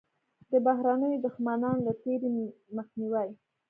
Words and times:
د 0.51 0.53
بهرنیو 0.65 1.23
دښمنانو 1.25 1.85
له 1.87 1.93
تېري 2.01 2.29
مخنیوی. 2.77 3.29